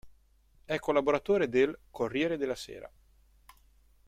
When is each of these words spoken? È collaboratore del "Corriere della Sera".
È 0.65 0.79
collaboratore 0.79 1.47
del 1.47 1.77
"Corriere 1.91 2.35
della 2.35 2.55
Sera". 2.55 2.91